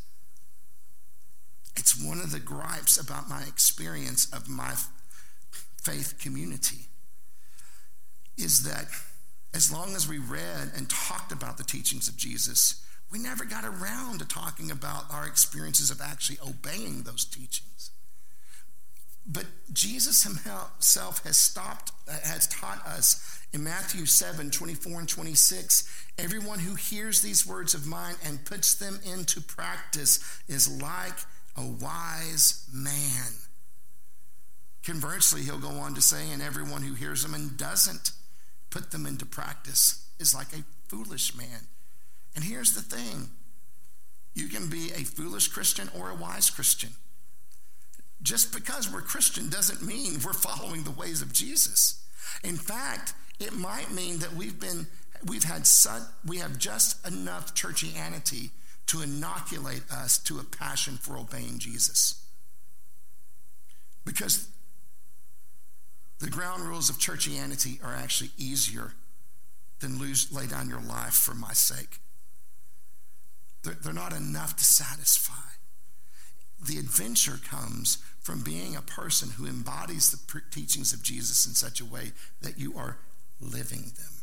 [1.76, 4.74] It's one of the gripes about my experience of my
[5.82, 6.88] faith community
[8.36, 8.86] is that
[9.54, 13.64] as long as we read and talked about the teachings of Jesus, we never got
[13.64, 17.92] around to talking about our experiences of actually obeying those teachings.
[19.26, 26.58] But Jesus himself has stopped, has taught us in Matthew 7 24 and 26, everyone
[26.58, 31.14] who hears these words of mine and puts them into practice is like
[31.56, 33.32] a wise man.
[34.84, 38.10] Conversely, he'll go on to say, and everyone who hears them and doesn't
[38.70, 41.68] put them into practice is like a foolish man.
[42.34, 43.30] And here's the thing
[44.34, 46.90] you can be a foolish Christian or a wise Christian.
[48.24, 52.02] Just because we're Christian doesn't mean we're following the ways of Jesus.
[52.42, 54.86] In fact, it might mean that we've been
[55.26, 58.50] we've had such, we have just enough churchianity
[58.86, 62.22] to inoculate us to a passion for obeying Jesus.
[64.04, 64.48] Because
[66.18, 68.92] the ground rules of churchianity are actually easier
[69.80, 72.00] than lose, lay down your life for my sake.
[73.62, 75.53] They're, they're not enough to satisfy.
[76.62, 81.80] The adventure comes from being a person who embodies the teachings of Jesus in such
[81.80, 82.98] a way that you are
[83.40, 84.14] living them.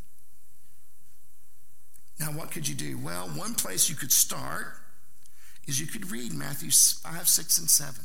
[2.20, 2.98] Now, what could you do?
[2.98, 4.78] Well, one place you could start
[5.68, 8.02] is you could read Matthew 5, 6, and 7.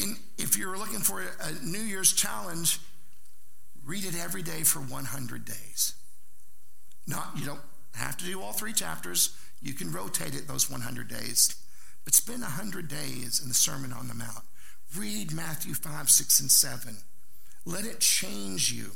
[0.00, 2.78] And if you're looking for a New Year's challenge,
[3.84, 5.94] read it every day for 100 days.
[7.06, 7.60] Not, you don't
[7.94, 9.36] have to do all three chapters.
[9.60, 11.56] You can rotate it those 100 days.
[12.08, 14.42] But spend 100 days in the Sermon on the Mount.
[14.96, 16.96] Read Matthew 5, 6, and 7.
[17.66, 18.92] Let it change you.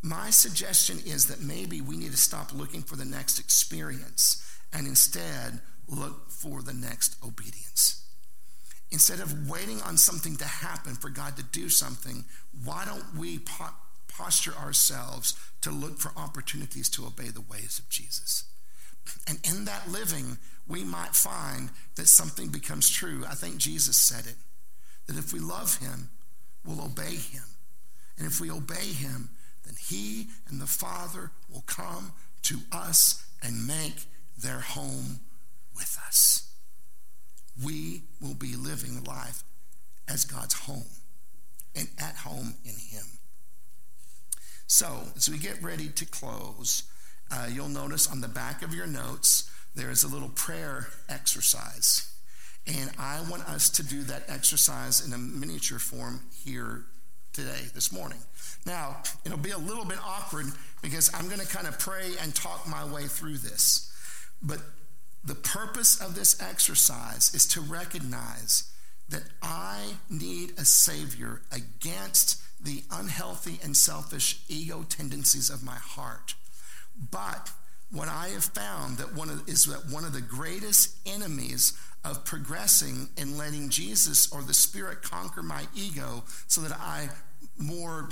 [0.00, 4.42] My suggestion is that maybe we need to stop looking for the next experience
[4.72, 8.06] and instead look for the next obedience.
[8.90, 12.24] Instead of waiting on something to happen for God to do something,
[12.64, 13.76] why don't we po-
[14.08, 18.44] posture ourselves to look for opportunities to obey the ways of Jesus?
[19.26, 23.24] And in that living, we might find that something becomes true.
[23.28, 24.36] I think Jesus said it
[25.06, 26.08] that if we love him,
[26.64, 27.42] we'll obey him.
[28.16, 29.30] And if we obey him,
[29.64, 34.04] then he and the Father will come to us and make
[34.38, 35.20] their home
[35.74, 36.52] with us.
[37.64, 39.42] We will be living life
[40.08, 40.84] as God's home
[41.74, 43.06] and at home in him.
[44.66, 46.84] So, as we get ready to close,
[47.30, 52.12] uh, you'll notice on the back of your notes, there is a little prayer exercise.
[52.66, 56.84] And I want us to do that exercise in a miniature form here
[57.32, 58.18] today, this morning.
[58.66, 60.46] Now, it'll be a little bit awkward
[60.82, 63.90] because I'm going to kind of pray and talk my way through this.
[64.42, 64.58] But
[65.24, 68.70] the purpose of this exercise is to recognize
[69.08, 76.34] that I need a Savior against the unhealthy and selfish ego tendencies of my heart.
[77.10, 77.50] But
[77.90, 81.72] what I have found that one of, is that one of the greatest enemies
[82.04, 87.08] of progressing and letting Jesus or the Spirit conquer my ego so that I
[87.58, 88.08] more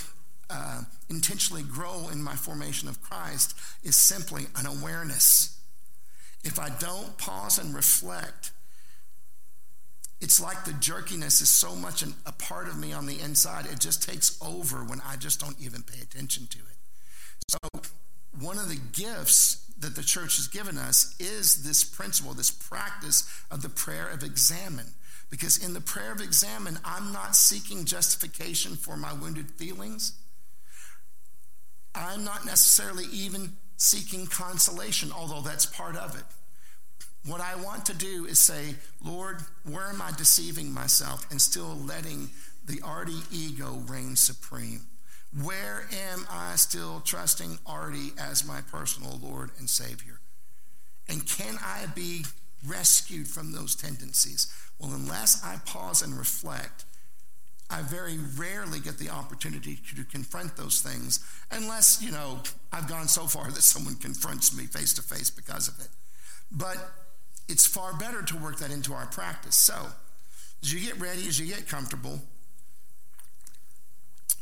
[0.50, 5.58] uh, intentionally grow in my formation of Christ is simply an awareness.
[6.44, 8.52] If I don't pause and reflect,
[10.20, 13.66] it's like the jerkiness is so much an, a part of me on the inside,
[13.66, 16.77] it just takes over when I just don't even pay attention to it.
[18.40, 23.28] One of the gifts that the church has given us is this principle, this practice
[23.50, 24.86] of the prayer of examen.
[25.30, 30.12] Because in the prayer of examen, I'm not seeking justification for my wounded feelings.
[31.94, 36.24] I'm not necessarily even seeking consolation, although that's part of it.
[37.28, 41.76] What I want to do is say, Lord, where am I deceiving myself and still
[41.76, 42.30] letting
[42.66, 44.87] the Artie ego reign supreme?
[45.36, 50.20] Where am I still trusting Artie as my personal Lord and Savior?
[51.08, 52.24] And can I be
[52.66, 54.52] rescued from those tendencies?
[54.78, 56.84] Well, unless I pause and reflect,
[57.70, 61.20] I very rarely get the opportunity to confront those things
[61.50, 62.40] unless, you know,
[62.72, 65.88] I've gone so far that someone confronts me face to face because of it.
[66.50, 66.78] But
[67.48, 69.56] it's far better to work that into our practice.
[69.56, 69.74] So,
[70.62, 72.20] as you get ready, as you get comfortable,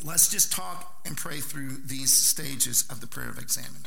[0.04, 3.86] let's just talk and pray through these stages of the prayer of examen.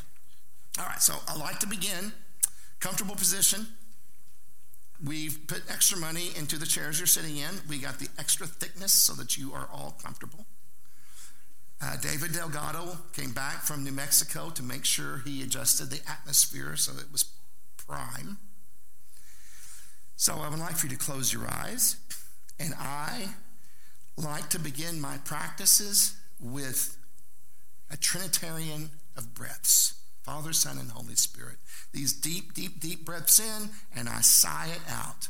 [0.79, 2.13] All right, so I like to begin
[2.79, 3.67] comfortable position.
[5.03, 7.49] We've put extra money into the chairs you're sitting in.
[7.69, 10.45] We got the extra thickness so that you are all comfortable.
[11.81, 16.75] Uh, David Delgado came back from New Mexico to make sure he adjusted the atmosphere
[16.75, 17.23] so it was
[17.77, 18.37] prime.
[20.17, 21.95] So I would like for you to close your eyes,
[22.59, 23.29] and I
[24.23, 26.97] like to begin my practices with
[27.91, 31.57] a Trinitarian of breaths Father, Son, and Holy Spirit.
[31.91, 35.27] These deep, deep, deep breaths in, and I sigh it out.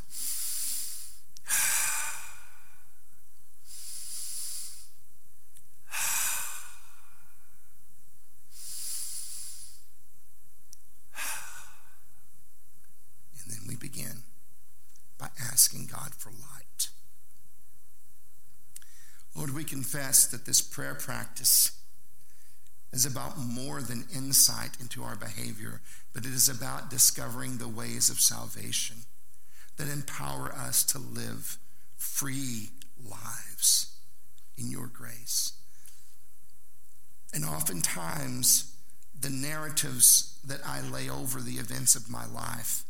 [13.42, 14.24] And then we begin
[15.18, 16.90] by asking God for light.
[19.36, 21.72] Lord, we confess that this prayer practice
[22.92, 25.82] is about more than insight into our behavior,
[26.14, 28.98] but it is about discovering the ways of salvation
[29.78, 31.58] that empower us to live
[31.96, 32.70] free
[33.02, 33.96] lives
[34.58, 35.54] in your grace.
[37.34, 38.76] And oftentimes,
[39.18, 42.84] the narratives that I lay over the events of my life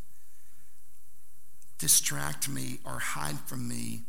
[1.78, 4.04] distract me or hide from me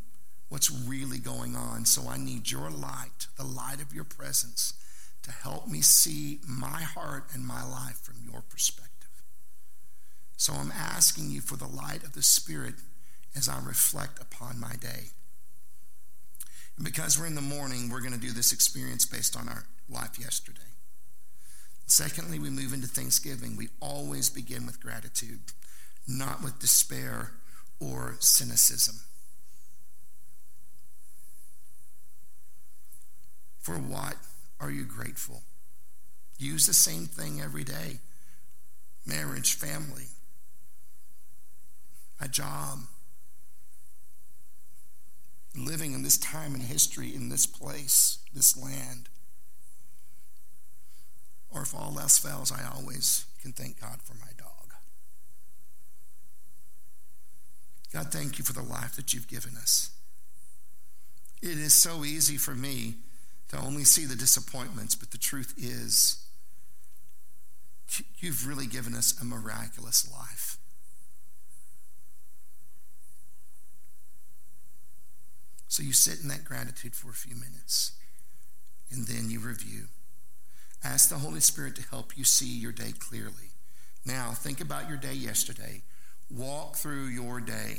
[0.51, 1.87] what's really going on.
[1.87, 4.75] So I need your light, the light of your presence
[5.23, 8.91] to help me see my heart and my life from your perspective.
[10.37, 12.75] So I'm asking you for the light of the Spirit
[13.37, 15.13] as I reflect upon my day.
[16.77, 19.65] And because we're in the morning, we're going to do this experience based on our
[19.89, 20.61] life yesterday.
[21.87, 23.57] Secondly, we move into Thanksgiving.
[23.57, 25.41] We always begin with gratitude,
[26.09, 27.33] not with despair
[27.81, 28.97] or cynicism.
[33.71, 34.17] For what
[34.59, 35.43] are you grateful?
[36.39, 38.01] Use the same thing every day
[39.07, 40.09] marriage, family,
[42.21, 42.81] a job,
[45.57, 49.09] living in this time in history, in this place, this land.
[51.49, 54.75] Or if all else fails, I always can thank God for my dog.
[57.93, 59.91] God, thank you for the life that you've given us.
[61.41, 62.95] It is so easy for me
[63.51, 66.25] to only see the disappointments, but the truth is,
[68.19, 70.57] you've really given us a miraculous life.
[75.67, 77.93] So you sit in that gratitude for a few minutes,
[78.91, 79.87] and then you review.
[80.83, 83.51] Ask the Holy Spirit to help you see your day clearly.
[84.05, 85.83] Now, think about your day yesterday.
[86.31, 87.79] Walk through your day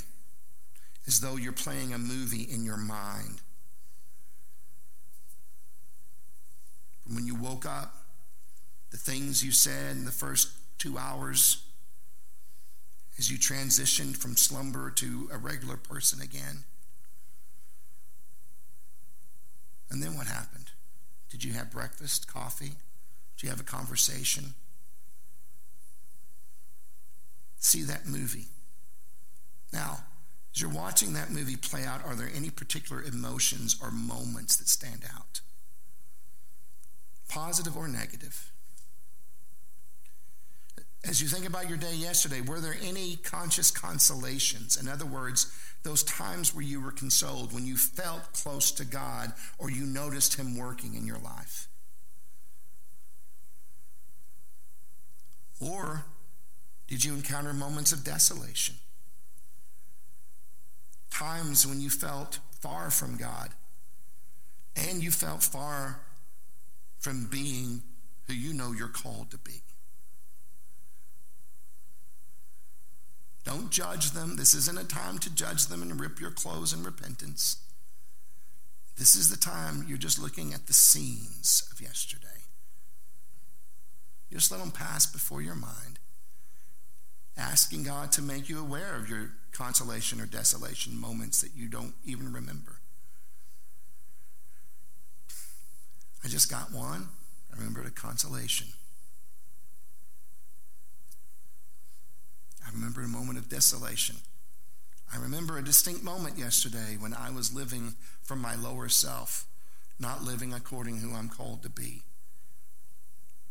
[1.07, 3.41] as though you're playing a movie in your mind.
[7.03, 7.95] From when you woke up,
[8.91, 11.63] the things you said in the first two hours,
[13.17, 16.63] as you transitioned from slumber to a regular person again.
[19.89, 20.71] And then what happened?
[21.29, 22.73] Did you have breakfast, coffee?
[23.35, 24.53] Did you have a conversation?
[27.57, 28.47] See that movie.
[29.71, 29.99] Now,
[30.53, 34.67] as you're watching that movie play out, are there any particular emotions or moments that
[34.67, 35.41] stand out?
[37.31, 38.51] Positive or negative?
[41.07, 44.75] As you think about your day yesterday, were there any conscious consolations?
[44.75, 49.31] In other words, those times where you were consoled, when you felt close to God
[49.57, 51.69] or you noticed Him working in your life?
[55.61, 56.03] Or
[56.89, 58.75] did you encounter moments of desolation?
[61.09, 63.51] Times when you felt far from God
[64.75, 66.01] and you felt far
[67.01, 67.81] from being
[68.27, 69.63] who you know you're called to be.
[73.43, 74.37] Don't judge them.
[74.37, 77.57] This isn't a time to judge them and rip your clothes in repentance.
[78.97, 82.27] This is the time you're just looking at the scenes of yesterday.
[84.29, 85.97] You just let them pass before your mind,
[87.35, 91.95] asking God to make you aware of your consolation or desolation moments that you don't
[92.05, 92.80] even remember.
[96.23, 97.09] I just got one.
[97.51, 98.67] I remembered a consolation.
[102.65, 104.17] I remember a moment of desolation.
[105.13, 109.45] I remember a distinct moment yesterday when I was living from my lower self,
[109.99, 112.03] not living according to who I'm called to be.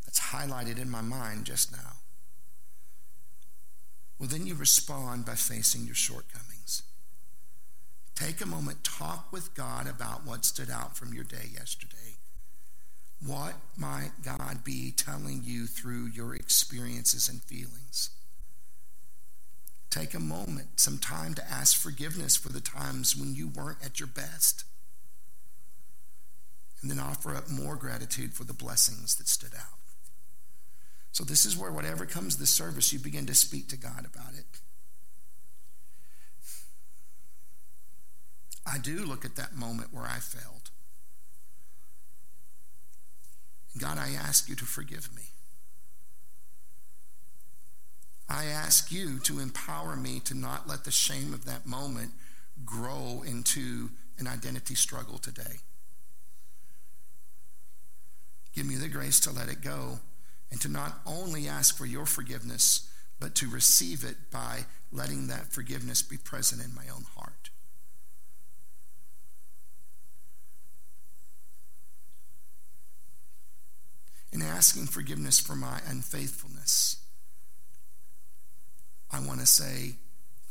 [0.07, 1.97] That's highlighted in my mind just now.
[4.19, 6.83] Well, then you respond by facing your shortcomings.
[8.15, 12.10] Take a moment, talk with God about what stood out from your day yesterday.
[13.25, 18.11] What might God be telling you through your experiences and feelings?
[19.91, 24.01] Take a moment, some time to ask forgiveness for the times when you weren't at
[24.01, 24.65] your best.
[26.81, 29.79] And then offer up more gratitude for the blessings that stood out.
[31.13, 34.33] So, this is where, whatever comes this service, you begin to speak to God about
[34.33, 34.45] it.
[38.65, 40.60] I do look at that moment where I failed.
[43.79, 45.23] God, I ask you to forgive me.
[48.29, 52.13] I ask you to empower me to not let the shame of that moment
[52.65, 55.59] grow into an identity struggle today.
[58.55, 60.01] Give me the grace to let it go
[60.51, 65.53] and to not only ask for your forgiveness, but to receive it by letting that
[65.53, 67.51] forgiveness be present in my own heart.
[74.33, 76.97] In asking forgiveness for my unfaithfulness,
[79.11, 79.97] I want to say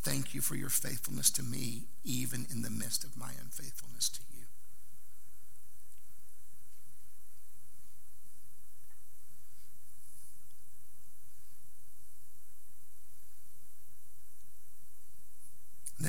[0.02, 4.20] thank you for your faithfulness to me, even in the midst of my unfaithfulness to
[4.20, 4.30] you.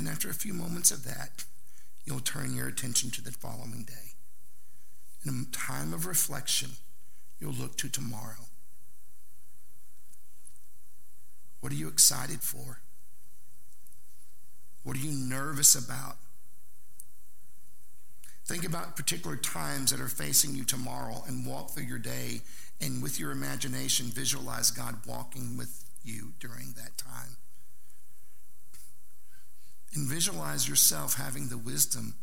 [0.01, 1.45] then, after a few moments of that,
[2.05, 4.15] you'll turn your attention to the following day.
[5.27, 6.71] In a time of reflection,
[7.41, 8.47] you'll look to tomorrow.
[11.61, 12.81] What are you excited for?
[14.83, 16.17] What are you nervous about?
[18.47, 22.41] Think about particular times that are facing you tomorrow and walk through your day
[22.81, 27.37] and with your imagination visualize God walking with you during that time.
[29.95, 32.15] And visualize yourself having the wisdom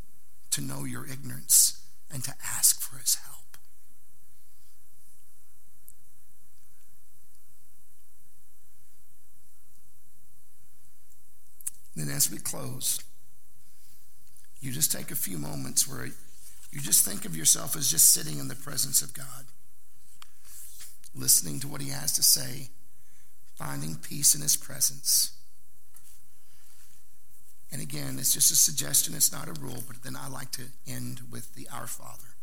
[0.52, 3.37] to know your ignorance and to ask for his help.
[11.98, 13.00] Then, as we close,
[14.62, 18.38] you just take a few moments where you just think of yourself as just sitting
[18.38, 19.46] in the presence of God,
[21.16, 22.70] listening to what He has to say,
[23.56, 25.32] finding peace in His presence.
[27.72, 30.66] And again, it's just a suggestion, it's not a rule, but then I like to
[30.88, 32.36] end with the Our Father.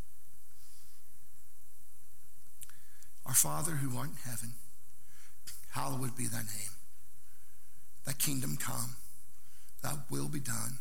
[3.24, 4.54] Our Father who art in heaven,
[5.70, 6.74] hallowed be thy name.
[8.04, 8.96] Thy kingdom come,
[9.84, 10.78] thy will be done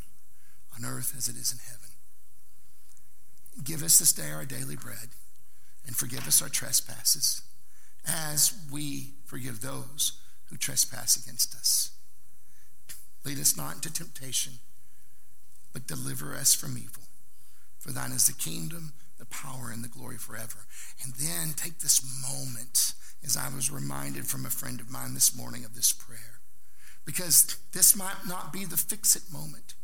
[0.75, 1.89] on earth as it is in heaven.
[3.63, 5.09] Give us this day our daily bread
[5.85, 7.41] and forgive us our trespasses
[8.07, 10.13] as we forgive those
[10.45, 11.91] who trespass against us.
[13.25, 14.53] Lead us not into temptation,
[15.73, 17.03] but deliver us from evil.
[17.79, 20.65] For thine is the kingdom, the power, and the glory forever.
[21.03, 22.93] And then take this moment,
[23.23, 26.32] as I was reminded from a friend of mine this morning of this prayer,
[27.05, 29.75] because this might not be the fix it moment.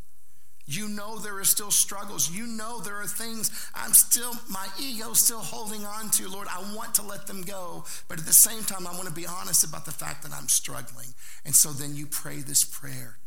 [0.66, 2.30] You know there are still struggles.
[2.30, 6.30] You know there are things I'm still, my ego still holding on to.
[6.30, 7.86] Lord, I want to let them go.
[8.08, 10.48] But at the same time, I want to be honest about the fact that I'm
[10.48, 11.08] struggling.
[11.44, 13.18] And so then you pray this prayer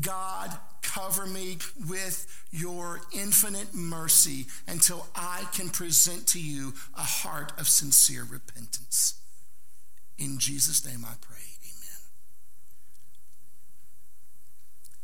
[0.00, 1.58] God, cover me
[1.88, 9.20] with your infinite mercy until I can present to you a heart of sincere repentance.
[10.18, 11.31] In Jesus' name I pray.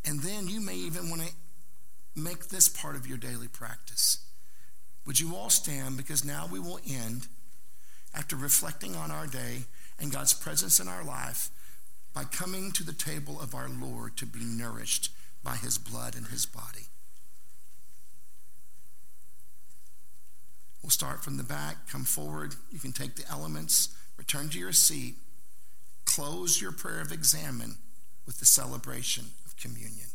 [0.08, 1.32] And then you may even want to
[2.16, 4.24] make this part of your daily practice.
[5.06, 5.98] Would you all stand?
[5.98, 7.28] Because now we will end
[8.14, 9.64] after reflecting on our day
[10.00, 11.50] and God's presence in our life
[12.14, 15.10] by coming to the table of our Lord to be nourished
[15.44, 16.86] by his blood and his body.
[20.82, 22.54] We'll start from the back, come forward.
[22.72, 25.16] You can take the elements, return to your seat,
[26.06, 27.76] close your prayer of examen
[28.24, 29.26] with the celebration
[29.60, 30.07] communion.